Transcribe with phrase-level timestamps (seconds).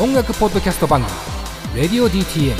[0.00, 1.12] 音楽ポッドキャスト番組
[1.80, 2.56] 「レディオ DTM」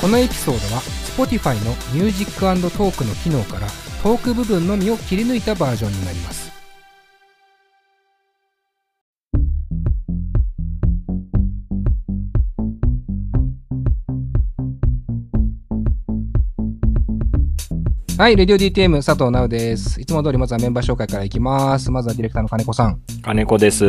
[0.00, 0.80] このエピソードは
[1.14, 3.66] Spotify のミュージックトークの機能から
[4.02, 6.43] トーク部分のみを切り抜いたバージョンになります。
[18.16, 20.00] はい、レディオ DTM 佐藤直です。
[20.00, 21.90] いつも通りまずはメンバー紹介からいきます。
[21.90, 23.00] まずはディレクターの金子さん。
[23.22, 23.84] 金子です。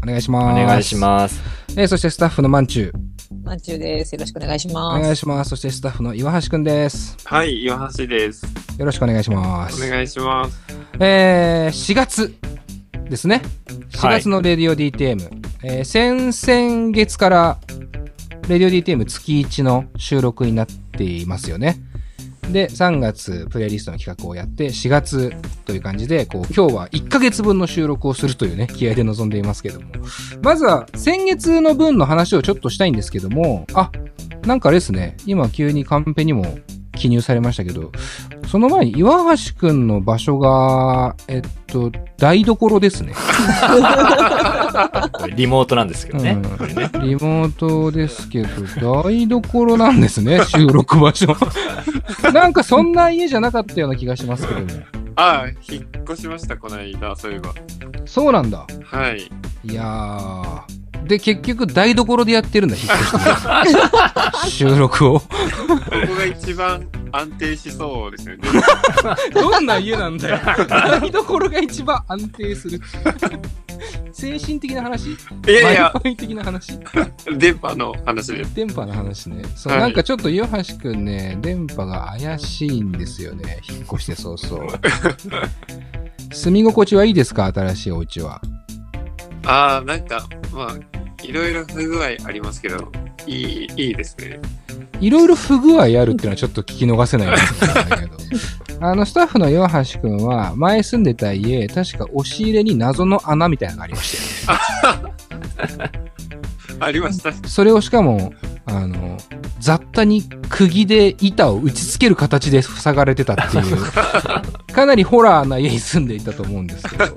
[0.00, 0.64] お願いしおます。
[0.66, 1.34] 願いします。
[1.34, 1.42] す。
[1.80, 2.92] えーそしてスタッフのまんちゅう。
[3.44, 4.12] まんちゅうです。
[4.14, 5.02] よろしくお願いしおます。
[5.02, 5.50] 願いします。
[5.50, 7.16] そしてスタッフの岩橋くんです。
[7.24, 8.46] はい、岩橋です。
[8.78, 9.84] よろしくお願いします。
[9.84, 10.56] お願いします。
[11.00, 12.32] えー、4月
[13.10, 13.42] ですね。
[13.90, 15.28] 4はい月のレディオ DTM。
[15.64, 17.58] えー先々月から、
[18.48, 21.80] レディオ DTM 月1の収録になっていますよね。
[22.50, 25.32] で、3月プレイリストの企画をやって、4月
[25.64, 29.86] という感じで、こう、今日は1ヶ月分の収録をするというね、気合で臨んでいますけども。
[30.42, 33.90] まずは、先月の分の話をちょっとしたいんですけども、あ、
[34.46, 36.58] なんかあれですね、今急にカンペにも
[36.96, 37.92] 記入されましたけど、
[38.48, 43.14] その前に岩橋くんの場所が、えっと、台所ですね。
[45.12, 46.32] こ れリモートなんですけどね。
[46.58, 46.90] うんね。
[47.02, 51.36] リモートですけど、台所なんですね、 収録場所。
[52.32, 54.66] なんかそんな家じゃなかったような気がしますけども。
[55.16, 57.50] ああ、引っ越しました、この間、そういえば。
[58.04, 58.66] そうなんだ。
[58.84, 59.30] はい。
[59.64, 60.83] いやー。
[61.06, 64.48] で、結局台所でやってるんだ、引っ越して。
[64.50, 65.20] 収録を。
[65.20, 68.42] ここが一番安定しそうですよね。
[69.34, 70.38] どんな家なんだよ。
[70.68, 72.80] 台所が一番安定する。
[74.12, 75.10] 精神的な話？
[75.10, 75.16] い
[75.46, 76.78] やいや、Wi-Fi 的な話？
[77.36, 78.54] 電波の話です。
[78.54, 79.44] 電波の話ね。
[79.56, 83.60] そう、はいなんかちょっと岩橋くんね、電波が怪しいんですよね。
[83.68, 84.72] 引っ越して早々。
[86.32, 87.44] 住み心地はいいですか？
[87.52, 88.40] 新しいお家は。
[89.46, 90.93] ああ、なんか、まあ、
[91.24, 92.92] いろいろ不具合ありますけど、
[93.26, 94.40] いい、いいですね。
[95.00, 98.16] いろいろ不具合あるっていうのはちょっと聞き逃せないんだけど。
[98.80, 105.90] あの、スタッフの岩橋くんは、前住んでた家、確か押し入れに謎の穴みたいなのがありましたよね。
[106.80, 107.32] ありました。
[107.48, 108.34] それをしかも、
[108.66, 109.16] あの、
[109.60, 113.76] 雑多に釘で板を打ち付ける形で塞がれてたっていう、
[114.72, 117.16] かなりホラーな家に住んでいたと思うんですけど、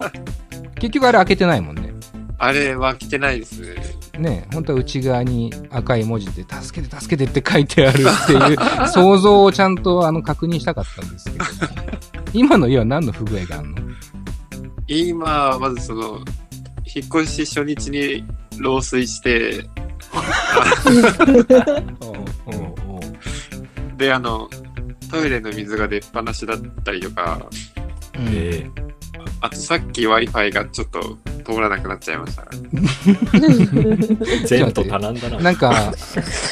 [0.75, 1.86] 結局あれ開けてないもんね。
[2.39, 3.61] あれは来てないです。
[3.61, 3.75] ね。
[4.19, 8.57] ね本当は内側に赤い文字で、助けて助けてって書いてあるっていう
[8.89, 11.45] 想像をちゃんとあの確認したかったんですけど、
[12.33, 13.75] 今の家は何の不具合があるの？
[14.87, 16.19] 今、まずその、
[16.85, 18.23] 引っ越し初日に
[18.53, 19.65] 漏水して、
[23.97, 24.47] で、あの、
[25.09, 27.47] トイレの水が出っ放しだったりとか、
[28.17, 28.27] うん。
[28.31, 28.69] え。
[29.41, 32.41] あとさっき Wi-Fi がちょっと通らなくなっちゃいました。
[32.43, 35.39] ー、前途多難だな。
[35.39, 35.93] なんか、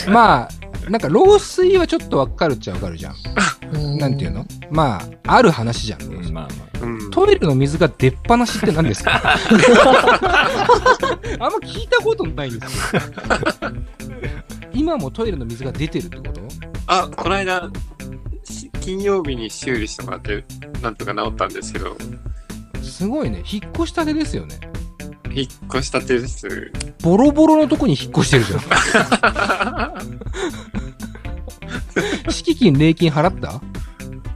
[0.08, 0.50] まあ、
[0.90, 3.16] なんか漏水はちょっとわかるっちゃわかるじゃん。
[3.98, 4.46] なんていうの？
[4.70, 6.04] まあ、ある話じゃん。
[6.04, 6.48] うんまあ
[6.80, 7.12] まうん。
[7.12, 9.22] トイレの水が出っ放しって何ですか？
[9.24, 9.38] あ
[11.50, 13.02] んま聞いたことないんですよ。
[14.74, 16.32] 今もトイレの水が出てるってこと？
[16.88, 17.70] あ、この間、
[18.44, 20.44] し金曜日に修理してもらって、
[20.82, 21.98] なんとか治ったんですけど、
[22.84, 23.44] すごいね。
[23.52, 24.60] 引っ越したてですよね。
[25.36, 26.72] 引っ越したてです。
[27.04, 28.62] ボロボロのとこに引っ越してるじゃん。
[32.32, 33.62] 敷金、礼金払った？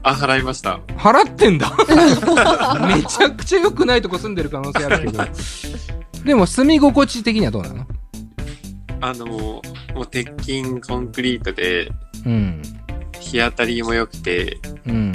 [0.03, 0.79] あ、払いました。
[0.97, 1.71] 払ってんだ
[2.87, 5.23] めちゃくちゃ良くないとこ住んでる可能性あるけど。
[6.25, 7.85] でも住み心地的にはどうなの？
[9.01, 9.61] あの、も
[10.01, 11.89] う、鉄筋コンクリートで、
[12.25, 12.61] うん。
[13.19, 15.13] 日当たりも良くて、うん。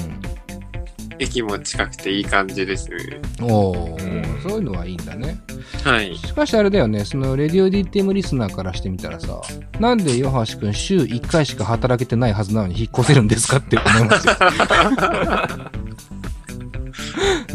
[1.18, 2.96] 駅も近くていい感じですね。
[3.42, 5.38] おお、うんそういうのはいいんだね。
[5.84, 6.16] はい。
[6.16, 9.40] しかしあれだよね、そのレディオ DTM リスナーからしてみたらさ、
[9.80, 14.34] なんで岩橋くん週1回しか働けてないはずなのに引っ越せるんですかって思いますよ。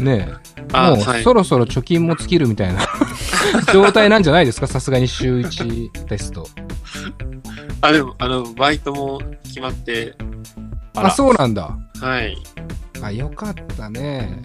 [0.00, 0.34] ねえ。
[0.72, 1.32] あ、もうはいそ。
[1.32, 2.80] ろそろ貯金も尽きるみたいな
[3.72, 6.48] 状態なんじゃないですかさすがに週1ですと。
[7.82, 10.14] あ、でも、あの、バイトも決まって、
[10.94, 11.06] あ。
[11.06, 11.76] あそうなんだ。
[12.00, 12.36] はい。
[13.02, 14.40] あ、よかったね。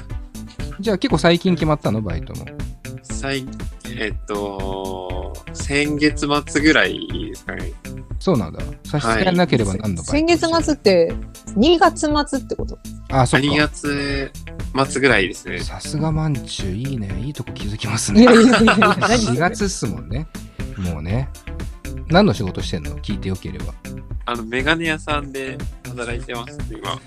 [0.80, 2.00] じゃあ結構最近決まったの？
[2.00, 2.46] バイトも。
[3.02, 3.46] 最、
[3.96, 7.72] えっと、先月末ぐらいですかね。
[8.18, 8.60] そうなんだ。
[8.84, 11.12] 差し支えなければ何のバイト、先月末って、
[11.56, 12.78] 2月末ってこと？
[13.10, 13.68] あ、そっ2か。
[13.68, 14.30] 月
[14.90, 15.58] 末ぐらいですね。
[15.60, 17.20] さすがまんちゅう、いいね。
[17.20, 18.22] いいとこ気づきますね。
[18.22, 19.36] いやいやいやいや、何4それ？
[19.50, 20.26] 月っすもんね。
[20.78, 21.28] もうね。
[22.08, 22.96] 何の仕事してんの？
[22.98, 23.74] 聞いてよければ。
[24.30, 27.00] あの、メガネ屋さんで働いてます、今。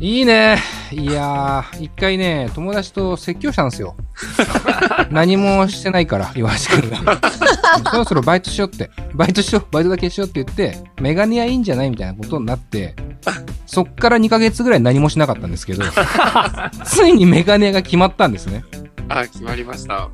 [0.00, 0.58] いいね。
[0.90, 3.94] いやー、一回ね、友達と説教したんですよ。
[5.12, 7.20] 何もしてないから、岩橋くんが。
[7.92, 8.90] そろそろバイトしようって。
[9.14, 12.96] バイトしよう、バイトだけしようって言って、メガネ屋いいんじゃないみたいなことになって、
[13.66, 15.84] そっから2ヶ月ぐらい何もしなかったんですけど、
[16.84, 18.64] ついにメガネ屋が決まったんですね。
[19.08, 20.08] あ、決まりました。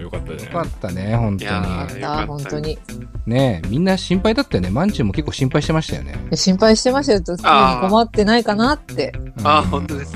[0.00, 0.50] よかったじよ。
[0.52, 1.50] かったね、本い当に。
[1.50, 2.78] よかった本当に。
[3.26, 4.70] ねえ、みんな心配だったよね。
[4.70, 6.14] マンチューも結構心配してましたよね。
[6.34, 7.20] 心配してましたよ。
[7.20, 9.12] と困ってないかなって。
[9.42, 10.14] あーうん本当です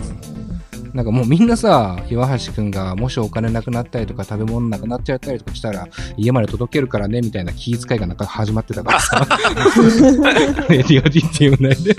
[0.95, 9.27] なんかもうみんなさ、岩橋くんがもしお金なくなったりとか食べ物なくなっちゃったりとかしたら、家まで届けるからね、みたいな気遣いがなんか始まってたからさ。
[10.69, 11.97] レディオ DTM 内で、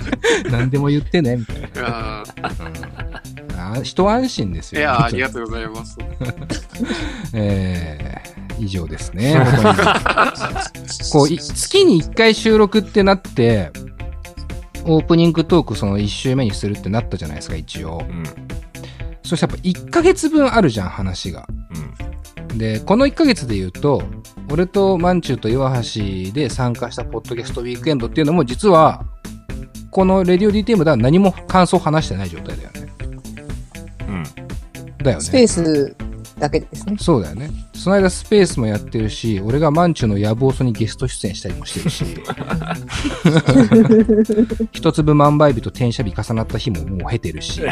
[0.50, 2.24] 何でも言ってね、みたいな。
[3.82, 4.80] 一安心ですよ。
[4.80, 5.98] ーいやーありがとうございます。
[7.34, 9.36] えー、以上ですね。
[11.12, 13.70] こうい月に1回収録ってなって、
[14.84, 18.02] オープニングトークその1週目にするってなったじゃないですか、一応。
[18.08, 18.24] うん。
[19.22, 21.46] そしてやっぱ1ヶ月分あるじゃん、話が。
[22.50, 22.58] うん。
[22.58, 24.02] で、この1ヶ月で言うと、
[24.50, 29.04] 俺とマンチューと岩橋で参加したポッドキャストウィークエンドっていうのも実は、
[29.90, 32.89] このレディオ DTM では何も感想を話してない状態だよね。
[35.00, 35.04] うん。
[35.04, 35.24] だよね。
[35.24, 35.96] スペース
[36.38, 36.96] だけですね。
[36.98, 37.50] そうだよね。
[37.74, 42.04] その間スペースもやってるし、俺がマンチュの野望そにゲスト出演したりもしてるし、
[44.72, 47.60] 一粒万倍日と転写日重なった日ももう経てるし、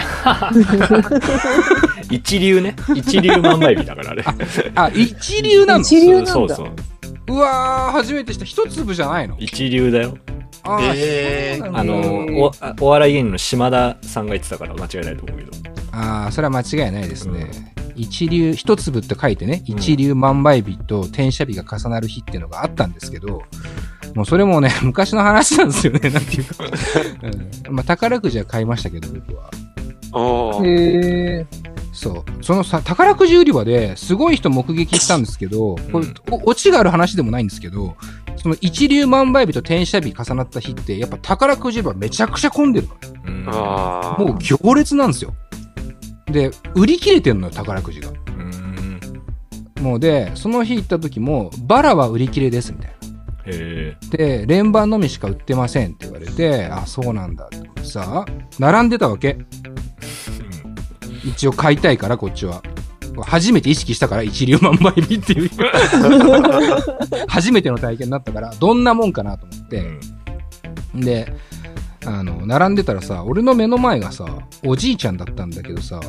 [2.11, 2.75] 一流ね。
[2.95, 4.25] 一流万倍日だからあれ。
[4.75, 6.33] あ、一流なの一流なんだ。
[6.33, 6.71] そうそう。
[7.31, 8.45] うわー、初めてした。
[8.45, 9.37] 一粒じゃないの？
[9.39, 10.17] 一流だよ。
[10.65, 15.53] あーえーあの、おあお笑い芸人の島田さんが言ってたから間違いないと思うけど。
[15.99, 17.51] ああ、それは間違いないですね。
[17.97, 23.43] 一流、一粒って書いてね、一流万倍日と転写日が重なる日っていうのがあったんですけど、
[24.15, 26.65] もうそれもね、 昔の話なんですよね、 なんていうか。
[27.69, 29.51] うん、まあ、宝くじは買いましたけど、僕は。
[30.65, 31.47] へえ。
[31.93, 32.45] そう。
[32.45, 37.97] そのさ、宝くじ売り場ですごい人目撃したんですけど、これうんおオチがある話でもないんですけど、
[38.37, 42.95] その一流万倍日と転写日重なった日って、やっぱ宝くじ売り場めちゃくちゃ混んでるの
[43.33, 44.27] ん。
[44.27, 45.35] もう行列なんですよ。
[46.31, 48.11] で、売り切れてんのよ、宝くじが。
[48.11, 49.01] うん。
[49.83, 52.93] もうで、その日行った時も、バラは売り切れです、みたい
[53.47, 54.09] へな。
[54.11, 58.25] で、連番のみしか売ってませんって言われて、あ、そうなんだってさ、
[58.59, 59.39] 並んでたわけ。
[61.25, 62.63] 一応買いたいから、こっちは。
[63.23, 65.51] 初めて意識したから、一流万倍日っていう。
[67.27, 69.99] 初めての体験になったから、どんなもんかなと思っえ。
[70.95, 71.05] て。
[71.05, 71.33] で、
[72.07, 74.27] あの、並んでたらさ、俺の目の前がさ、
[74.65, 76.01] おじいちゃんだったんだけどさ、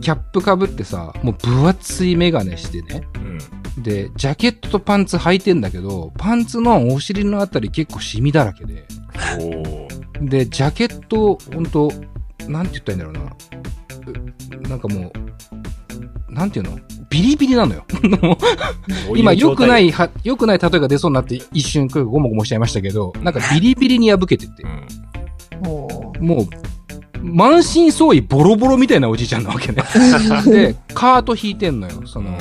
[0.00, 3.02] キャップかぶってさ、もう分厚いメガネしてね。
[3.16, 3.82] うん。
[3.82, 8.84] で、ジャケットとパンツ履いてんだけど、パンツのお尻のあたり結構シミだらけで。
[10.20, 11.92] で、ジャケット、ほんと、
[12.46, 13.36] なんて言ったらいいんだろうな。
[14.64, 15.12] うなんかもう、
[16.36, 16.78] なんていうの？
[17.08, 17.84] ビリビリなのよ。
[19.16, 19.78] 今、良くな。
[19.78, 24.86] い、は良くない例えが出そうになって一瞬ゴモゴモしちゃいましたけど、なんかビリビリに破けててう、ん。
[25.64, 26.46] ももう、
[27.22, 29.82] 満身創痍ボロボロみたいなおじいちゃんなわけね。
[30.46, 32.02] で、カート引いてんのよ。
[32.06, 32.36] その、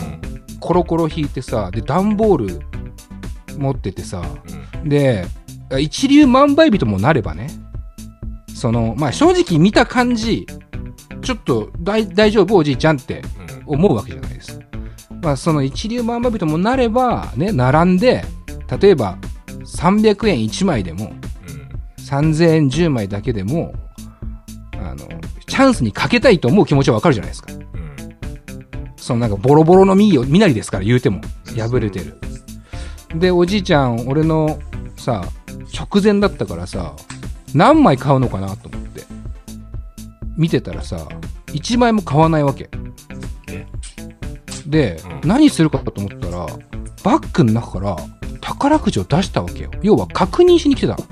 [0.59, 2.59] コロコロ引いてさ、で、段ボール
[3.57, 4.21] 持っててさ、
[4.83, 5.25] で、
[5.79, 7.49] 一流万倍日ともなればね、
[8.53, 10.45] その、まあ、正直見た感じ、
[11.21, 12.55] ちょっと大大丈夫？
[12.55, 13.44] おじいちゃんってうん。
[13.65, 14.65] 思うわけじゃないですか。
[15.21, 18.23] まあ、その一流万倍日ともなれば、ね、並んで、
[18.79, 19.17] 例えば
[19.65, 21.13] 300円1枚でも、
[21.97, 23.73] 3000円10枚だけでも、
[24.73, 25.07] あの、
[25.47, 27.49] チャンスにかけたいと思う気持ちはわかるじゃないですか。
[28.97, 31.21] そのなんかボロボロの身を、身なりですから言うても、
[31.55, 32.17] 破れてる。
[33.15, 34.59] で、おじいちゃん、俺の
[34.97, 35.23] さ、
[35.73, 36.95] 直前だったからさ、
[37.53, 39.03] 何枚買うのかなと思って。
[40.37, 41.07] 見てたらさ、
[41.47, 42.69] 1枚も買わないわけ
[43.49, 43.65] え。
[44.65, 46.45] で、うん何するかと思ったら、
[47.03, 47.95] バッグの中から
[48.41, 49.71] 宝くじを出したわけよ。
[49.81, 51.05] 要は確認しに来てたの。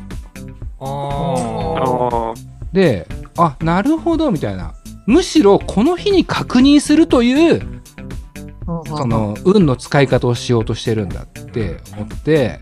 [0.79, 2.33] あ
[2.73, 4.73] で、あ、なるほど、みたいな。
[5.05, 12.59] むしろこの日に確認するというう、その、運の使い方をしようとしてるんだって思って、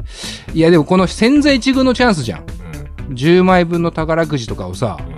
[0.54, 2.40] いやでもこの千載一遇のチャンスじゃん。
[2.40, 2.44] あ。
[3.10, 5.11] 10枚分の宝くじとかをさ、うん。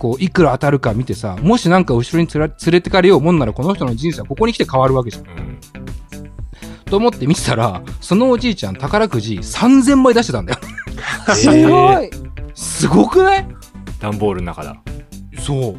[0.00, 5.24] こう、いくら当たるか見てさ、もしなんか後ろにつら連れてかれようもんならこの人の人生はここに来て変わるわけじゃん。
[5.26, 5.60] うん。
[6.86, 10.60] と思って見てたら、そのおじいちゃん宝くじ3000枚出してたんだよ。
[11.34, 12.10] すごい。
[12.54, 13.46] すごくない？
[14.00, 14.74] 段ボールの中だ。
[15.38, 15.76] そう。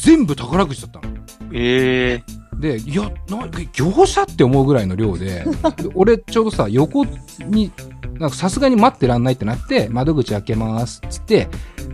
[0.00, 1.14] 全部宝くじだったの。
[1.52, 2.22] え
[2.58, 5.44] で、いや、な、業者って思うぐらいの量で、で
[5.94, 7.04] 俺ちょうどさ、横
[7.44, 7.70] に、
[8.18, 11.48] なんかさすがに待ってらんないってなって、窓口開けますっつって、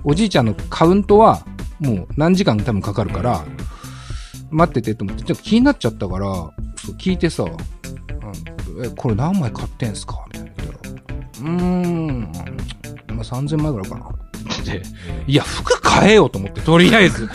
[0.04, 1.42] おじいちゃんのカウントは、
[1.82, 3.44] もう何時間多分かかるから、
[4.50, 6.52] 待っててと思って、ちょっと気になっちゃったから、そ
[6.88, 10.24] う聞いてさ、うんえ、これ何枚買ってんすか？
[10.32, 10.90] みたいな言ったら、
[11.40, 12.20] うーん、
[13.08, 14.06] まあ、3000枚ぐらいかな。
[14.06, 14.18] って
[14.64, 14.82] 言って、
[15.26, 17.28] いや、服買えよと思って、とりあえず。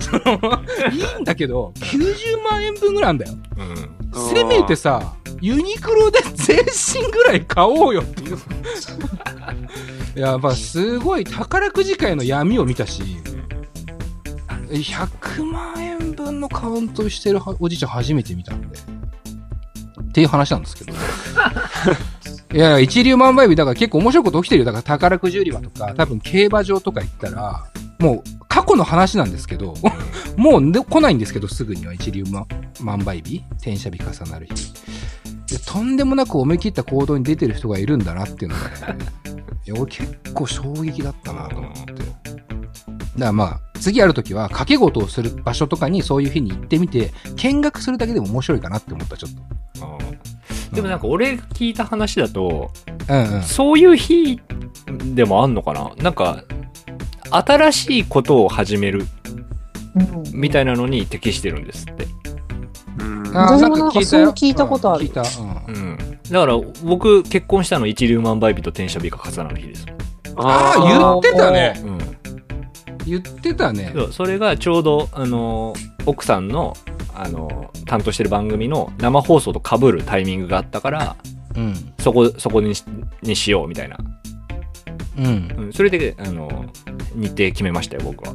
[0.00, 0.62] そ の
[0.92, 3.32] いいんだけど、90万円分ぐらいあんだよ。
[3.56, 4.28] うん。
[4.34, 8.38] せめてさ、ユニクロで全身ぐらい買おうよっていう。
[10.16, 13.02] いや、まあ、すごい宝くじ界の闇を見たし、
[14.68, 18.78] 100万円分のカウントしてるはおじいちゃん初めて見たんで。
[20.02, 20.92] っていう話なんですけど。
[22.54, 24.64] いやいや、一流万倍日だから結構面白いこと起きてるよ。
[24.64, 27.64] だから宝くじ売り場とか、多分競馬場とか行ったら、
[27.98, 29.74] もう過去の話なんですけど、
[30.36, 32.46] もうね来ないんですけど、すぐには一流万
[32.80, 34.72] 万倍日、転写日重なる日。
[35.48, 39.04] でとんでもなく思い切った行動に出てる人がいるんだなっていうのがね、
[39.66, 41.92] いや俺結構衝撃だったなと思って。
[41.92, 42.06] だか
[43.16, 50.74] らまあ、次やるときは、掛け事をする場所とかにそういう日に行ってみて、見学するだけでも面白いかなって思った、ちょっと。
[50.74, 52.72] でもなんか俺聞いた話だと、
[53.08, 53.42] うんうん。
[53.42, 54.40] そういう日
[55.14, 55.92] でもあんのかな？
[56.02, 56.42] なんか、
[57.30, 59.06] 新しいことを始める
[59.94, 62.06] うんみたいなのに適してるんですって。
[62.98, 63.36] うん。
[63.36, 65.22] あー私もなんかそう聞いたことあるうん聞いた。
[65.22, 65.83] うんうん。
[66.30, 69.86] だから僕結婚したの一粒万倍日と転写日が重なる日です。
[70.36, 71.80] ああ、言ってたね。
[71.84, 71.98] うん。
[73.06, 73.92] 言ってたね。
[73.94, 75.74] そうそれがちょうど、あの、
[76.06, 76.74] 奥さんの、
[77.14, 81.16] あの、担当してる番組の生放送と被るタイミングがあったから、
[81.56, 81.74] うん。
[82.00, 82.84] そこ、そこにし
[83.22, 83.98] にしようみたいな。
[85.18, 85.54] うん。
[85.56, 85.72] うん。
[85.72, 86.66] それで、あの、
[87.14, 88.34] 日程決めましたよ、僕は。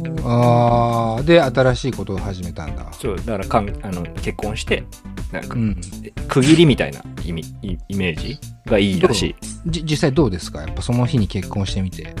[0.00, 2.86] うんああ、で、新しいことを始めたんだ。
[2.92, 4.84] そう、だからかん、あの、結婚して、
[5.32, 5.80] なんかう、ん。
[6.28, 9.22] 区切りみたいな意味、イイメージがいいらし
[9.66, 9.70] い。
[9.70, 10.62] じ、実際どうですか？
[10.62, 12.14] やっぱその日に結婚してみて。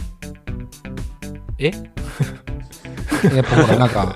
[1.58, 1.70] え？
[3.34, 4.14] やっぱほら、なんか、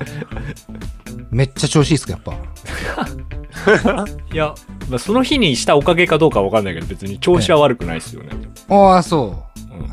[1.30, 2.12] めっちゃ調子いいっすか？
[2.12, 2.34] やっぱ。
[4.32, 4.54] いや、
[4.90, 8.30] まあ、その日にしたおかげかどうかはわかんないけど、別に調子は悪くないですよね。
[8.68, 9.74] ああ、そう。
[9.74, 9.86] うん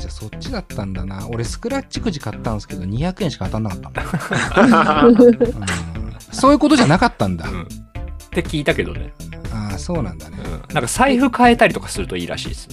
[0.00, 1.28] じゃあそっちだったんだな。
[1.28, 4.02] 俺スクラッチくじ買ったんですけど、200円しか当たんなかった
[6.32, 7.48] そういうことじゃなかったんだ。
[7.48, 7.62] うん。
[7.62, 7.66] っ
[8.30, 9.12] て聞いたけどね。
[9.52, 10.38] ああ、そうなんだね。
[10.42, 10.50] うん。
[10.74, 12.68] なんか財布変えたりとかするといいらしいです。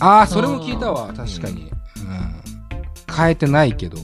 [0.00, 1.12] ああ、それも聞いたわ。
[1.14, 1.70] 確かに。
[1.96, 3.14] うん。
[3.14, 3.96] 変えてないけど。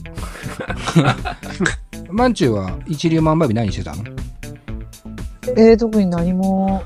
[2.09, 4.03] マンチューは一流万倍日何してたの？
[5.55, 6.83] えー、特に何も、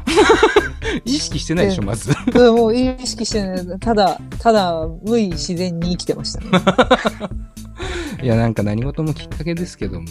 [1.06, 2.12] 意識してないでしょ、まず。
[2.34, 3.80] うんもう意識してない。
[3.80, 6.48] ただ、ただ、無意自然に生きてましたね。
[8.24, 10.08] いや、なんか何事もきっかけですけども、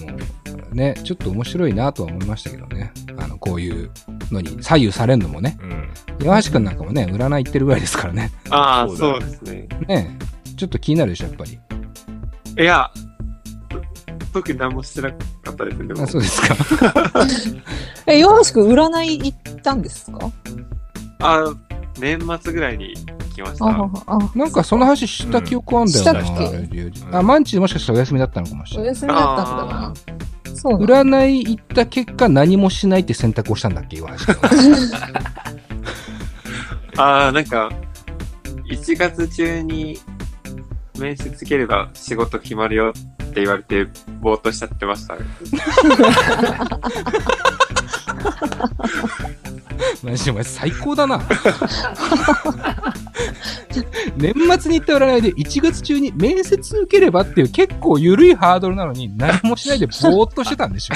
[0.73, 2.93] ね、ちょっと面白いなとは思いましたけどね。
[3.19, 3.91] あの、こういう
[4.31, 5.59] のに左右されるのもね。
[5.62, 6.25] うん。
[6.25, 8.31] 岩橋くんなんかもね、占い行ってるぐらいですからね。
[8.50, 9.69] ああ、そうですね。
[9.88, 10.19] ね
[10.57, 11.59] ちょっと気になるでしょ、やっぱり。
[12.59, 13.06] いや、と
[14.37, 15.16] 特に何もしてなか
[15.50, 15.95] ったですね。
[15.99, 16.55] あそうですか。
[18.07, 20.31] え、岩橋く占い行ったんですか
[21.21, 21.55] あ
[21.99, 22.95] 年末ぐらいに
[23.35, 23.64] 来ました。
[23.64, 26.23] あ、なんかその話した記憶あんだよな。
[26.23, 28.88] したっけあ、マンチもしかしたらお休みだったのかもしれない。
[28.88, 29.95] お休みだったんだな。
[30.55, 30.85] そう。
[30.85, 34.37] 占い行った結果何もしないって選択をしたんだっけ岩橋君
[36.99, 37.71] ああ、なんか、
[38.71, 39.99] 1月中に
[40.99, 43.87] 面接受ければ仕事決まるよって言われて、
[44.21, 45.17] ぼーっとしちゃってました。
[50.03, 51.21] マジお前最高だな。
[54.17, 60.95] 年末に行った占いで1月中に面接受ければっていう結構緩いハードルなのに何もしないでぼーっとしてたんでしょ。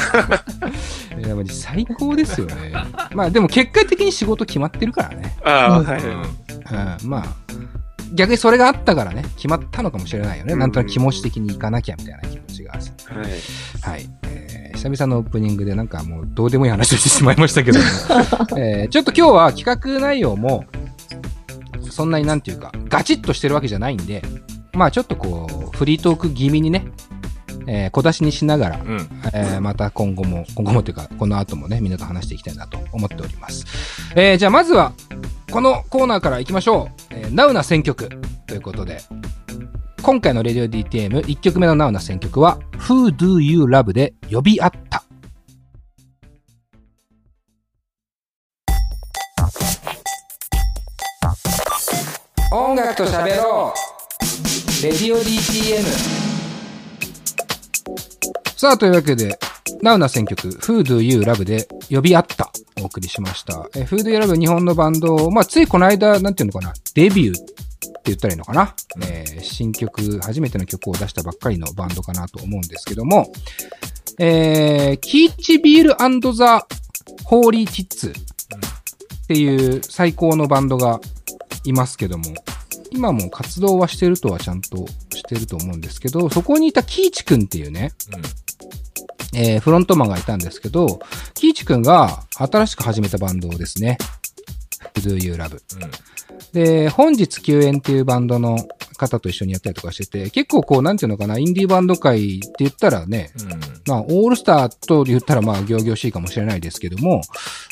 [1.19, 2.73] いや、最高ですよね。
[3.15, 5.37] まあでも結果的に仕事決まってるからね。
[5.45, 6.03] ああ、うんはい。
[7.03, 7.25] うん、まあ、
[8.13, 10.55] 逆にそれがあったからね、決まったのかもしれないよね。
[10.55, 12.73] なんとなく気持ち的に行かなきゃみたいな気持ちが。
[12.73, 12.83] はい。
[13.83, 14.09] はい。
[14.25, 17.85] えー久々のオープニングでなんかもうどうでもいい話をしてしまいましたけども、
[18.57, 20.65] えーちょっと今日は企画内容も、
[21.91, 24.23] そんなになんていうか、ガチッとしてるわけじゃないんで、
[24.73, 26.87] まあちょっとこう、フリートーク気味にね、
[27.67, 29.09] えー小出しにしながら、うん。
[29.33, 33.67] えーまた今後も、今後もというか、この後もね、みんなと話していきたいなと思っております。
[34.17, 34.93] えーじゃあまずは、
[35.51, 37.15] このコーナーから行きましょう。
[37.15, 38.09] えーナウな選曲
[38.47, 39.01] ということで、
[40.03, 45.05] 今回のレディオ DTM1 曲目のナウな選曲は、Who Do You Love で呼び合った。
[52.53, 56.30] 音楽と喋ろうレディオ DTM
[58.61, 59.39] さあ、というわけで、
[59.81, 62.53] ナウな選曲、Who Do You Love で呼び合った
[62.83, 63.67] お送りしました。
[63.75, 67.53] えー Who Do You Love 日本のバンド、まあ、ついこの間、なんていうのかな、デビューって
[68.05, 73.33] 言ったらいいのかな、えー新曲、初めての曲を出したばっかりのバンドかなと思うんですけども、
[74.19, 76.67] えー、キーチビールザ・
[77.25, 81.01] ホーリー・ティッツっていう最高のバンドが
[81.65, 82.25] いますけども、
[82.91, 88.23] 今も活動はしてるとはちゃんとしてると思うんですけど、そこにいたキーチくんっていうね、うん。
[89.35, 91.01] えーフロントマンがいたんですけど、
[91.35, 93.99] キーチくんが新しく始めたバンドですね。
[94.95, 95.61] Do You Love。
[96.53, 98.57] で、本日救援っていうバンドの
[99.01, 103.53] 方と一緒にやったりとかしてて、結構こう、なんていうのかな、インディーバンド界って言ったらね、うん。
[103.53, 103.61] うん。
[103.87, 107.23] まあ、オールスターと言ったらまあ、行々しいかもしれないですけども、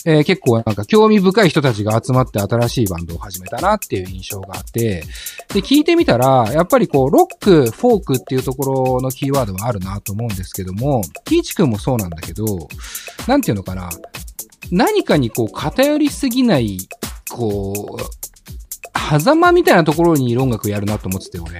[0.04, 5.04] えー結構なんか興味深い人たちが集まって新しいバンドを始めたなっていう印象があって、
[5.52, 12.68] で、聞いてみたら、やっぱりこう、ロック、フォークっていうところのキーワードはあるなと思うんですけども、キイチくんもそうなんだけど、
[13.26, 13.88] なんていうのかな、
[14.70, 16.78] 何かにこう、偏りすぎない、
[17.30, 18.17] こう、
[19.08, 21.58] 狭間みたいなところにいる音楽やるなと思ってて、俺。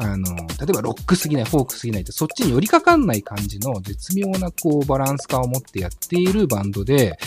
[0.00, 7.18] あの、例えばロックすぎない、フォークすぎないって、そっちに寄りかかんない感じの絶妙なこうバランス感を持ってやっているバンドで、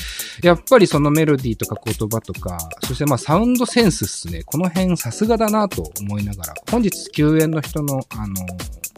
[0.41, 4.43] やっぱりそのメロディーとか言葉とか、そしてまあサウンドセンスっすね。
[4.43, 8.34] この辺さすがだなと思いながら、本日救援の人の、あの、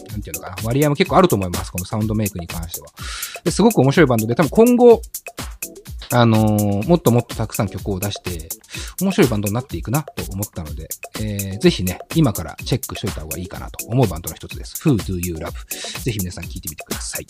[0.10, 1.72] なんていうのかな、割合も結構あると思います。
[1.72, 2.88] このサウンドメイクに関しては。
[3.44, 5.02] ですごく面白いバンドで、多分今後、
[6.14, 8.50] あのーもっともっとたくさん曲を出して、
[9.02, 10.88] 面白いバンドになっていくなと思ったので、
[11.20, 14.88] えー、ぜひね、今からチェックしといた方がいいかなと思うバンドの一つです。
[14.88, 15.52] Who Do You Love?
[16.04, 17.28] ぜひ皆さん聞いてみてください。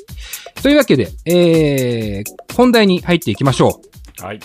[0.61, 3.81] というわけで、えー、本題に入っていきましょ
[4.21, 4.23] う。
[4.23, 4.39] はい。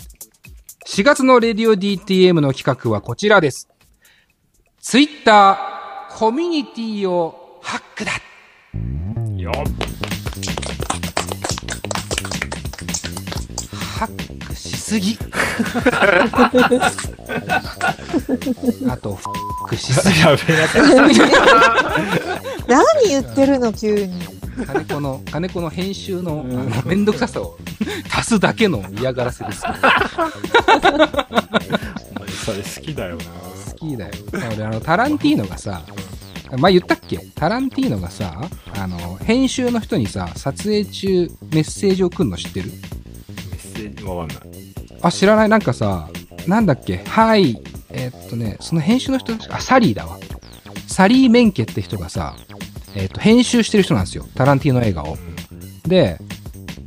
[0.87, 3.68] 4月のレディオ DTM の企画はこちらです。
[4.80, 5.59] Twitter
[6.11, 8.12] コミュニティをハックだ
[9.37, 9.98] よハ
[14.88, 15.18] すぎ。
[18.88, 19.25] あと、フ
[19.66, 20.21] ックしすぎ。
[20.21, 20.57] やべえ
[21.07, 21.07] な
[23.04, 24.12] 何言ってるの急に。
[24.66, 27.59] 金子の、金子の編集の、あの、めんどくささを
[28.11, 29.61] 足すだけの嫌がらせです。
[29.61, 29.66] そ
[32.53, 33.24] れ好きだよな。
[33.24, 34.12] 好きだよ。
[34.57, 35.83] 俺、あの、タランティーノがさ、
[36.57, 37.18] 前言ったっけ？
[37.35, 38.48] タランティーノがさ、
[38.79, 42.70] あの、編集の人にさ、撮影中メッセージを送るの知ってる？
[42.70, 44.03] メッセージ？
[44.05, 44.58] わかんない。
[45.02, 46.08] あ、知らないなんかさ、
[46.46, 47.02] なんだっけ？
[47.04, 50.18] はい、えーっとね、その編集の人、あ、サリーだわ。
[50.87, 52.37] サリー・メンケって人がさ、
[52.94, 54.26] えーっと、編集してる人なんですよ。
[54.34, 55.16] タランティーノ映画を。
[55.87, 56.18] で、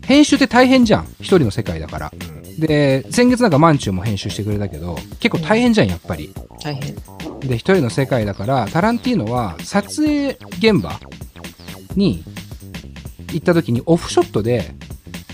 [0.05, 1.07] 編集って大変じゃん。
[1.19, 2.13] 一人の世界だから。
[2.59, 6.33] で、先月なんかマンチューも編集してくれたけど、結構大変じゃん、やっぱり。
[6.61, 6.95] 大変。
[7.39, 10.99] で、一人の世界だから、タランティーノは撮影現場
[11.95, 12.23] に
[13.31, 14.73] 行った時にオフショットで、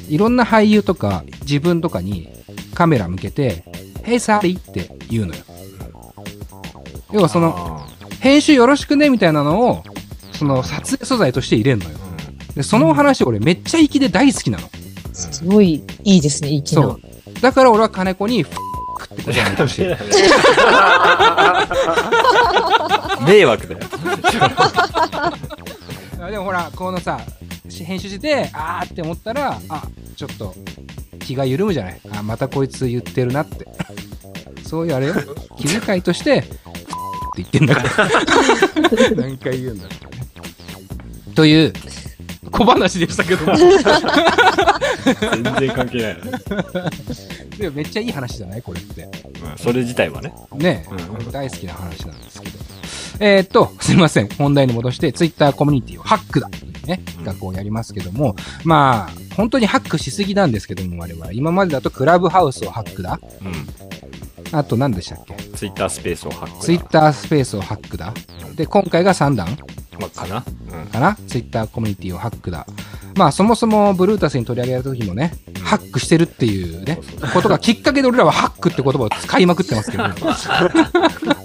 [0.08, 2.30] いろんな俳優とか自分とかに
[2.78, 3.64] カメラ向けて、
[4.04, 5.42] Hey サリーって言うのよ。
[7.12, 7.88] 要はその、あ
[8.20, 9.84] 編集よろしくねみたいなのを、
[10.34, 11.98] その撮影素材として入れんのよ。
[12.54, 14.70] で、その話俺めっちゃ粋で大好きなの。
[15.12, 17.02] すごいいいですね、息のそう。。
[17.42, 18.54] だから俺は金子に、フッ
[18.96, 19.96] クってことてる。
[19.96, 19.98] ー
[23.26, 23.80] 迷惑だよ。
[26.22, 27.20] あでもほら、このさ、
[27.70, 29.82] し編集してて、あーって思ったら、あ、
[30.16, 30.54] ちょっと
[31.28, 32.00] 気が緩むじゃない。
[32.12, 33.68] あ、またこいつ言ってるなって。
[34.66, 35.14] そういうあれよ。
[35.58, 36.56] 気遣いとして、って
[37.38, 38.10] 言ってんだから。
[39.16, 41.36] 何回言うんだろうね。
[41.36, 41.74] という、
[42.50, 43.58] 小話でしたけども。
[43.58, 43.74] 全
[45.44, 46.32] 然関係ないよね。
[47.58, 48.62] でもめっちゃいい話じゃない？
[48.62, 49.10] これって。
[49.44, 50.34] まあそれ自体はね。
[50.56, 52.58] ねえ、うん大好きな話なんですけど。
[53.20, 54.30] えー、っと、すいません。
[54.30, 56.50] 本題に戻して、ツイッターコミュニティをハックだ。
[56.88, 61.32] ね、企画をやりますけども、まあ、本当にハックしすぎなんですけども、我々。
[61.32, 63.20] 今までだとクラブハウスをハックだ。
[63.42, 64.58] うん。
[64.58, 65.36] あと何でしたっけ？
[65.36, 66.62] ツイッタースペースをハックだ。
[66.62, 68.14] ツイッタースペースをハックだ。
[68.56, 69.58] で、今回が3弾
[70.00, 70.44] まあ、かな。
[70.72, 70.88] うん。
[70.88, 71.18] かな？
[71.28, 72.66] ツイッターコミュニティをハックだ。
[73.16, 77.00] まあ、そもそもブルータスに取り上げられた時もね、ハックしてるっていうね、
[77.34, 80.16] ことがきっかけで俺らはハックって言葉を使いまくってますけど、か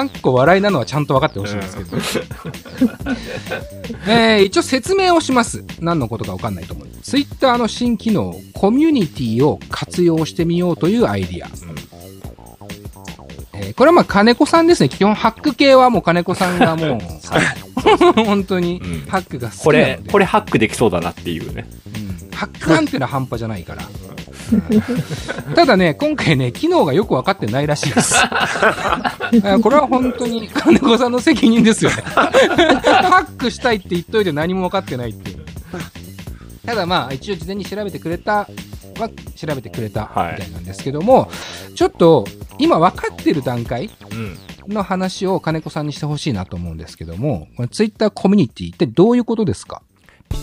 [0.00, 1.96] っこ笑いなのはちゃんと分かってほしいんですけど。
[4.08, 5.62] えー、一応説明をします。
[5.80, 6.88] 何のことか分かんないと思う。
[7.02, 11.48] ツイッターの新機能、コミュニティを活用してみようというアイディア。
[13.54, 14.88] えーこれはまあ金子さんですね。
[14.88, 17.00] 基本ハック系はもう金子さんがもう、
[18.24, 19.90] 本当にうんハックが好きこなので。
[20.04, 21.66] れ、これハックできそうだなっていうね。
[21.96, 23.82] うんハックなんてのは半端じゃないから。
[24.52, 28.14] うんただね、今回ね、機能がよく分かってないらしいです。
[28.16, 29.18] あ
[29.62, 31.96] これは本当に金子さんの責任ですよね。
[32.04, 35.44] ハックしたいって言っといて何も分かってないっていう。
[36.66, 38.32] ただまあ、一応事前に調べてくれた
[38.98, 41.30] は調べてくれたはいみたいなんですけども、
[41.74, 42.24] ちょっと
[42.58, 44.38] 今分かってる段階うん。
[44.68, 49.82] の話を金子さんにしてほしいなと思うんですけども、これツイッターコミュニティってどういうことですか？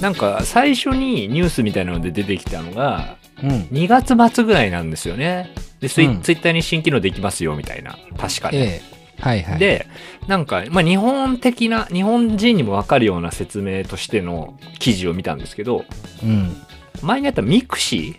[0.02, 3.50] なんか最初にニュースみたいなので出てきたのが、うん。
[3.72, 5.54] 2月末ぐらいなんですよね。
[5.80, 7.98] で、ツイ,、うんツイッターに新機能できますよ、みたいな。
[8.18, 8.58] 確かに。
[8.58, 9.00] ええ。
[9.22, 9.88] はいはい。、で、
[10.28, 15.86] なんか、まあ、日本的な、日本人にもわかるような説明としての記事を見たんですけど、
[16.24, 16.56] うん。
[17.02, 18.16] 前にあったミクシ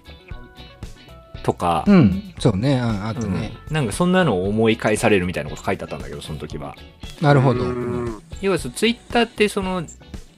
[1.37, 2.35] ーとか、うん。
[2.39, 2.79] そうね。
[2.81, 3.53] ああったね。
[3.69, 6.75] うんなんかそんなのを思い返されるみたいなこと書いてあったんだけど、その時は。
[7.21, 7.65] なるほど。
[7.65, 9.85] うん要はツイッターってその、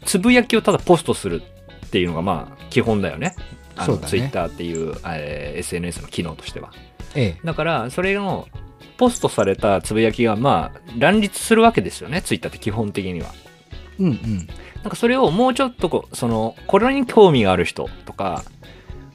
[0.04, 1.40] つぶやきをただポストする
[1.86, 3.34] っていうのがまあ基本だよね。
[3.76, 6.72] あそうだねのツイッターっていう、えー SNS の機能としては。
[7.14, 7.40] ええ。
[7.44, 8.48] だから、それの、
[8.98, 13.32] ポストされたつぶやきがまあ乱立するわけですよね、ツイッターって基本的には。
[13.98, 14.48] うんうん。
[14.82, 18.44] なんかそれをもうちょっとこう、その、これに興味がある人とか、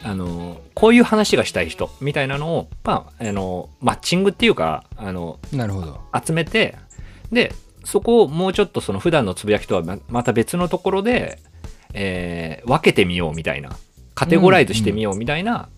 [0.03, 6.01] あの、こういう話がしたい人みたいなのを、まあ、あの、マッチングっていうか、あの、なるほど。
[6.25, 6.75] 集めて、
[7.31, 11.39] で、そこをもうちょっとその普段のつぶやきとはままた別のところで、
[11.93, 13.77] えー分けてみようみたいな、
[14.17, 15.69] カテゴライズしてみようみたいな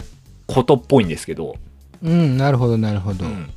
[0.47, 1.57] ことっぽいんですけど、
[2.01, 3.25] うん、なるほど、なるほど。
[3.25, 3.49] うん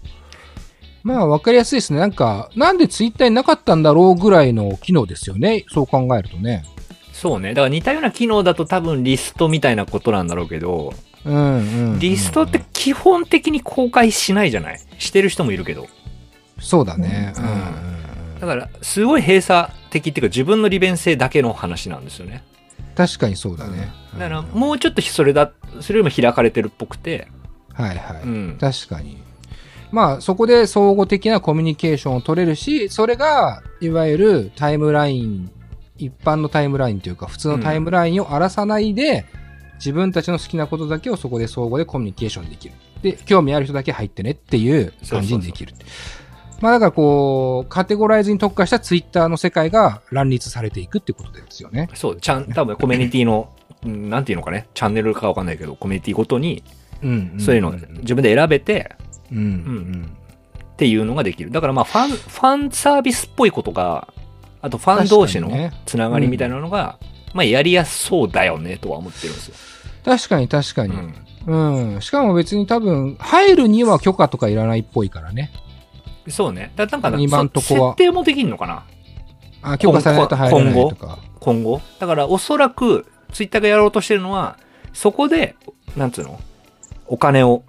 [1.05, 1.99] まあ、わかりやすいですね。
[2.01, 5.64] なんか、なんでツイッターになかったんだろうぐらいの機能ですよね。
[5.73, 6.64] そう考えるとね。
[7.12, 7.51] そうね。
[7.55, 11.99] だから似たような機能だと多分リストみたいなことなんだろうけど、うん、うん。
[12.01, 14.81] リストって基本的に公開しないじゃない？
[14.99, 15.87] してる人もいるけど。
[16.61, 17.33] そうだね。
[17.37, 22.42] ううんんうんうんだから、すごい閉鎖的っていうか自分の利便性だけの話なんですよね。
[22.94, 23.92] 確かにそうだね。
[24.14, 27.28] だから、うんもうちょっとそれだ、それよりも開かれてるっぽくて、
[27.74, 28.22] はいはい。
[28.22, 28.59] うん。
[28.61, 29.22] 確かに。
[29.90, 35.50] まあ、そこで相互的なコミュニケーションを取れるし、それが、いわゆるタイムライン、
[35.98, 39.26] 一般のタイムラインというか、普通のタイムラインを荒らさないで、
[39.76, 42.74] 自分たちの好きなことだけをそこで相互でコミュニケーションできる。
[43.02, 45.74] で、興味ある人だけ入ってねっていう感じにできる。
[46.62, 51.90] まあだからこう、カテゴライズに特化したツイッターの世界が乱立されていくってことですよね。
[51.92, 53.51] そう、ちゃん、多分コミュニティの、
[53.85, 56.62] うんなんていうのかね、チャンネルかわかんないけど、コミュニティごとに、
[57.03, 58.94] うんそういうのを自分で選べて、
[59.33, 59.38] うん。
[59.38, 60.11] うん。
[60.72, 61.51] っていうのができる。
[61.51, 64.07] だからまあ、ファン、ファンサービスっぽいことが、
[64.61, 65.51] あとファン同士の
[65.85, 66.98] つながりみたいなのが、
[67.35, 69.55] まあ、やりやすそうだよね、とは思ってるんですよ。
[70.05, 70.94] 確かに確かに。
[70.94, 71.14] うん
[71.46, 72.01] うん。
[72.01, 75.51] しかも別に多分、入るには許可とかいらないっぽいからね。
[76.28, 76.72] そうね。
[76.76, 78.85] だなんか今んとこはそ設定もできんのかな？
[79.62, 81.18] あ、許可されないと入れないとか。
[81.40, 81.80] 今後。
[81.98, 84.58] だからおそらく、ツイッターがやろうとしてるのは、
[84.92, 85.56] そこで、
[85.96, 86.40] なんつうの？
[87.06, 87.64] お金を、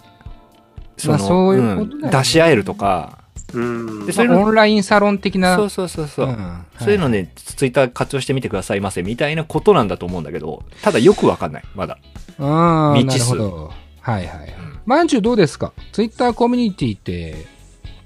[1.06, 3.20] まあそういうことねん出し合えるとか、
[3.54, 4.06] うん。
[4.06, 5.56] でそれのまあオンラインサロン的な。
[5.56, 6.28] そうそうそうそう。
[6.28, 11.98] んそういうので、ツイッター活用してみてくださいませみたいなことなんだと思うんだけど、ただよくわかんない、まだ。
[12.40, 13.74] ああ、なる未知数ほど。
[14.02, 14.54] はいはい。
[14.86, 15.72] まんちゅうどうですか？
[15.92, 17.46] ツイッターコミュニティって、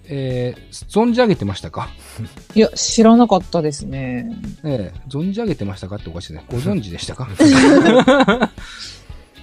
[0.10, 1.89] えー、存じ上げてましたか？
[2.56, 4.32] いや、知らなかったですね。
[4.63, 6.43] ええ存じ上げてましたかっておかしいね。
[6.50, 7.28] ご存知でしたか？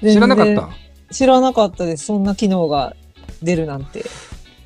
[0.03, 0.68] 知らなかった？
[1.12, 2.07] 知らなかったです。
[2.07, 2.96] そんな機能が
[3.42, 4.05] 出るなんて。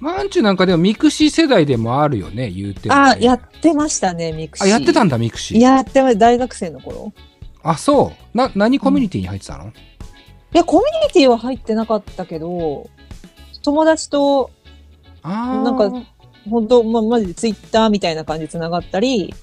[0.01, 4.67] まんちゅうなんかでもミクシー世代でもあるよね、言うてあ、やってましたね、ミクシー。
[4.67, 5.59] あ、やってたんだ、ミクシー。
[5.59, 7.13] やってま大学生の頃。
[7.65, 8.37] あ、そう。
[8.39, 9.71] な、何コミュニティに入ってたの、い
[10.53, 12.89] や、コミュニティは入ってなかったけど、
[13.63, 14.53] 友達と。
[15.29, 15.91] なんか
[16.49, 19.35] 本当ま、マジでツイッターみたいな感じで繋がったり、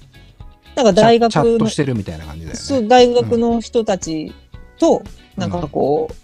[0.76, 2.56] なんか大学チャチャットの、してるみたいな感じだよね。
[2.60, 4.34] そう、大学の人たち
[4.80, 5.04] と、
[5.38, 6.16] なんかこう、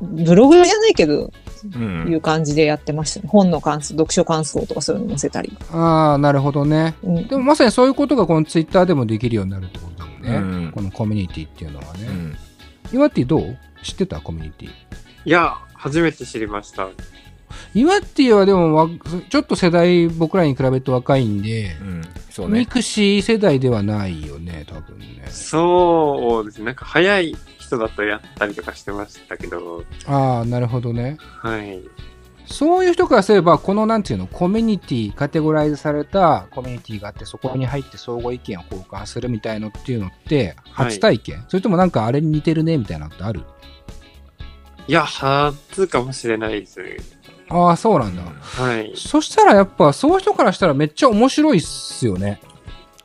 [0.00, 1.32] ブログじゃないけど、
[1.74, 3.28] うんいう感じでやってましたね。
[3.28, 5.56] 本の感想、読書感想とかそういうの載せたり。
[5.72, 6.94] ああ、なるほどね。
[7.02, 10.36] うんでもまさにそういうことがこのツイッターでもできるようになるってことだもんね。
[10.36, 12.06] うんこのコミュニティっていうのはね。
[12.08, 12.36] うん
[12.92, 13.56] 岩手どう？
[13.82, 14.20] 知ってた？
[14.20, 14.68] コミュニティ。
[15.24, 16.88] いや、初めて知りました。
[17.74, 18.88] 岩手はでもわ、
[19.28, 22.02] ちょっと世代僕らに比べて若いんで、うん。
[22.30, 22.66] そうミね。
[22.66, 25.24] クシー世代ではないよね、多分ね。
[25.28, 26.66] そうですね。
[26.66, 31.16] なんか早い人だとやったりとかしてましたけど、ああ、なるほどね。
[31.20, 31.80] はい。
[32.48, 43.42] そういう人からすれば、このなんていうの、コミュニティ、カテゴライズされたコミュニティがあって、そこに入って相互意見を交換するみたいのっていうのって、初体験、それともなんかあれに似てるねみたいなのってある？
[44.86, 46.98] いや、初かもしれないですね。
[47.48, 48.22] ああ、そうなんだ。
[48.22, 48.92] はい。
[48.96, 52.40] そしたらやっぱ、そういう人からしたらめっちゃ面白いっすよね。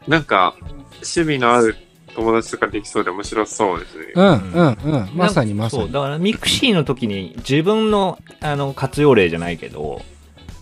[0.08, 0.56] なんか、
[0.96, 1.76] 趣味のある
[2.16, 4.06] 友達とかできそうで面白そうですね。
[4.16, 5.10] うん、うん、うん。
[5.14, 5.92] まさにまさそう、に。
[5.92, 10.02] だからミクシーの時に自分のあの活用例じゃないけど、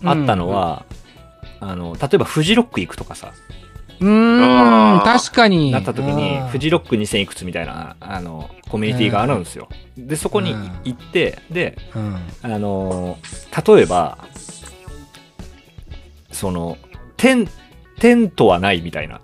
[0.04, 0.84] あったのは、
[1.60, 3.32] あの、例えばフジロック行くとかさ、
[4.00, 5.70] うーん、確かに。
[5.70, 9.68] なった時にフジロック2000いくつみたいな、あの、コミュニティがあるんですよ。
[9.96, 12.16] で、そこにうん行って、で、うん。
[12.42, 14.18] あのー例えば、
[16.32, 16.78] その、
[17.16, 17.48] テン、
[17.98, 19.20] テントはないみたいな。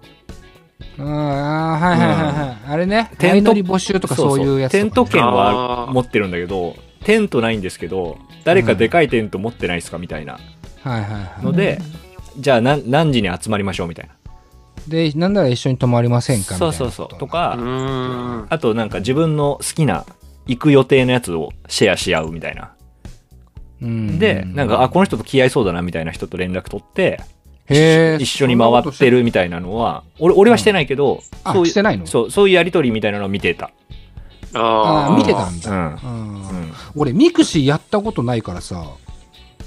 [0.98, 2.56] うん、あーはいはいはいはい。
[2.72, 10.38] あれね、テント募集とかそういうやつテント券は持ってるんだけど、テントないんですけど、誰かでかいテント持ってないですかみたいな
[10.82, 11.44] はいはいはい。
[11.44, 11.78] ので、
[12.38, 14.14] じゃあ何何時に集まりましょうみたいな。
[14.88, 17.18] で、なんなら一緒に泊まりませんかみたいなそうそうそう。
[17.18, 17.56] とうか。
[18.48, 20.04] あとなんか自分の好きな
[20.46, 22.72] 行く予定のやつをシェアし合うみたいな。
[23.82, 27.20] うんで、なんか、あ、この人と気合いそうだなみたいな人と連絡取って、
[27.68, 32.06] 一緒に回ってるみたいなのは、俺俺はしてないけど、あそういうしてないの？
[32.06, 33.70] そう、そういうやりとりみたいなのを見てた。
[34.54, 35.70] ああー見てたんだ。
[35.70, 35.78] うん。
[35.78, 36.72] うんうん。
[36.94, 38.82] 俺、ミクシーやったことないからさ、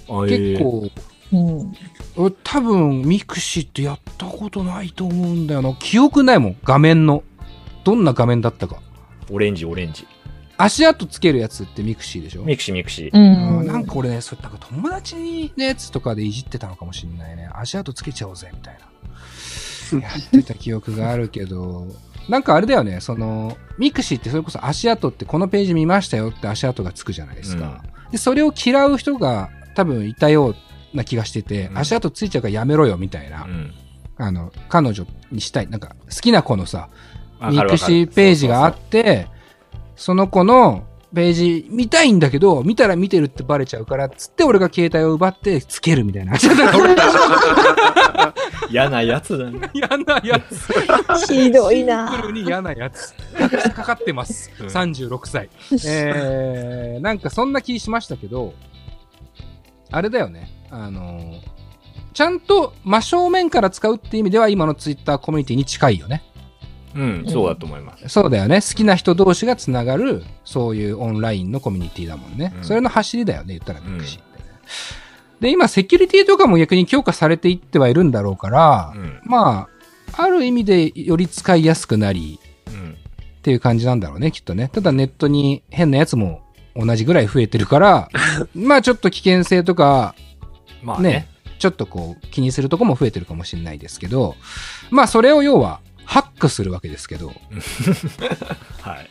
[0.07, 0.89] あ結、構、
[1.31, 1.73] うん。
[2.15, 5.73] 俺多分ミクシーってやったことないと思うんだよな。
[5.75, 7.23] 記憶ないもん、画面の。
[7.83, 8.81] どんな画面だったか。
[9.31, 10.07] オレンジ、オレンジ。
[10.57, 12.43] 足跡つけるやつってミクシーでしょ？
[12.43, 13.09] ミクシー、ミクシー。
[13.13, 13.67] うんうん。
[13.67, 15.15] なんか俺ね、それなんか友達
[15.55, 17.49] のやつとかでいじってたのかもしれないね。
[17.53, 18.77] 足跡つけちゃおうぜ、みたい
[19.93, 20.01] な。
[20.01, 21.87] やってた記憶があるけど、
[22.27, 27.81] なんかあれだよね、その、ミクシーってそれこそ足跡ってこのページ見ましたよって足跡がつくじゃないですか。
[28.11, 30.55] で、それを嫌う人が多分いたよう
[30.93, 33.43] な気がしてて、うん足跡ついちゃうからやめろよ、みたいな。
[33.43, 33.73] うん。
[34.17, 35.69] あの、彼女にしたい。
[35.69, 36.89] なんか、好きな子のさ、
[37.49, 39.27] ミクシーページがあって、
[39.95, 46.33] その子のページ見たいんだけど、見たら見てるってバレちゃうから、つって俺が携帯を奪ってつけるみたいな。
[48.69, 49.69] 嫌なやつだね。
[49.73, 50.71] 嫌なやつ。
[51.33, 53.15] ひどいシンなプルに嫌なやつ。
[53.73, 54.51] かかってます。
[54.59, 55.49] うん36歳。
[55.87, 58.53] えー、なんかそんな気しましたけど、
[59.91, 60.58] あれだよね。
[60.71, 61.59] あのー
[62.13, 66.23] ちゃんと真正面から使うって意味では今のツイッターコミュニティに近いよね。
[66.95, 68.09] うん、そうだと思います。
[68.09, 68.55] そうだよね。
[68.55, 72.53] 好きな人同士がつながる、そういうオンラインのコミュニティだもんね。
[72.57, 74.43] うんそれの走りだよね、言ったらうんミクシーってね。
[75.39, 79.21] で、今、セキュリティとかも逆に強化されていってはいるんだろうから、うん。
[79.23, 79.69] ま
[80.13, 82.91] あ、ある意味でより使いやすくなり、うん。
[82.91, 84.69] っていう感じなんだろうね、きっとね。
[84.73, 86.41] ただネットに変なやつも
[86.75, 88.09] 同じぐらい増えてるから、
[88.55, 90.28] まあちょっと危険性とか、ね
[90.83, 91.27] まあね。
[91.59, 94.35] ちょっとこう気にするとこも増えてるかもしれないですけど、
[94.91, 97.33] まあそれを要はハックするわけですけど、
[98.81, 99.09] はい。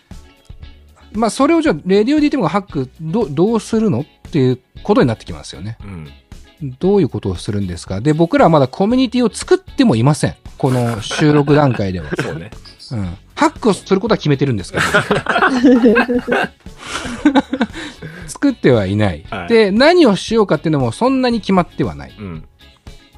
[1.12, 5.76] まあそれをじゃあ、レディオ DTM がハックどどうするのっていうことになってきますよね。
[5.84, 6.08] うん。
[6.80, 8.00] どういうことをするんですか？
[8.00, 10.34] で、僕らはまだコミュニティを作ってもいません。
[10.56, 12.10] この収録段階では。
[12.20, 12.50] そうね。
[12.92, 13.16] うん。
[13.34, 14.84] ハックをすることは決めてるんですけど。
[18.28, 22.14] 作ってはいない、はいで、何をしようかっていうのもそんなに決まってはない。
[22.18, 22.44] うん。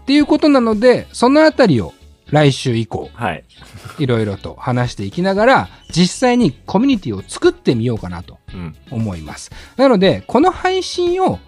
[0.01, 1.93] っていうことなので、そのあたりを
[2.31, 3.45] 来週以降、はい。
[3.99, 8.77] いろいろと話していきながら、実際にコミュニティを作ってみようかなとうん。
[8.91, 9.51] 思います。
[9.77, 11.39] なので、この配信を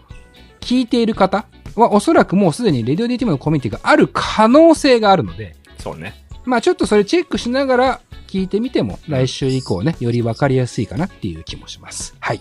[0.60, 6.14] 聞いている方はおそらくもうすでにレディオ DTM のコミュニティがある可能性があるので、そうね。
[6.44, 12.14] まあちょっとそれチェックしながら聞いてみても、来週以降ね、より分かりやすいかなっていう気もします。
[12.20, 12.40] はい。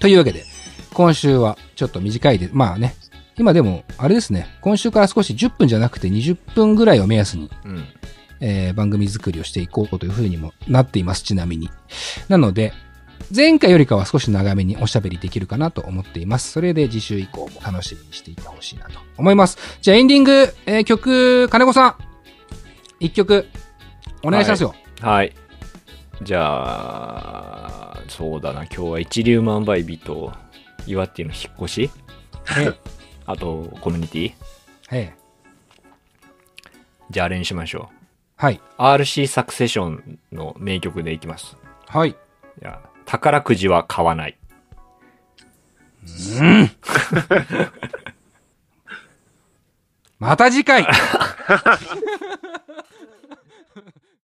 [0.00, 0.44] というわけで、
[0.92, 2.94] 今週はちょっと短いで、まあね、
[3.36, 7.84] 今でも、あれですね、今週から少し10分じゃなくて20分ぐらいを目安に、うん。
[8.40, 11.70] えー番組作りをしていこうというふうにもなっています、ちなみに。
[12.28, 12.72] なので、
[13.34, 16.52] 前回よりかは少し長めにおしゃべりできるかなと思っています。
[16.52, 19.58] それで次週以降も楽しみにしていてほしいなと思います。
[19.80, 21.96] じゃあエンディング、えー曲、金子さん、
[23.00, 23.46] 一曲、
[24.22, 24.74] お願いしますよ。
[25.00, 25.32] はい。
[26.22, 28.64] じゃあ、そうだな。
[28.64, 30.32] 今日は一粒万倍日と
[30.86, 31.90] 岩っていうの引っ越し？
[32.58, 32.74] ええ
[33.26, 34.32] あと、コミュニティ？
[34.92, 35.24] ええ
[37.10, 37.90] じゃああれにしましょ
[38.36, 38.54] はい。
[38.54, 38.60] う。
[38.82, 41.56] RC サクセションの名曲でいきます。
[41.86, 42.16] はい。
[42.60, 44.36] じゃあ宝くじは買わない。
[50.18, 50.86] また次回